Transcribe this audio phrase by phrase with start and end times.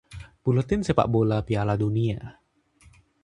[0.43, 2.17] buletin sepak bola Piala Dunia